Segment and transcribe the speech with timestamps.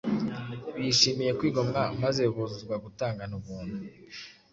[0.75, 3.77] bishimiye kwigomwa maze buzuzwa gutangana ubuntu.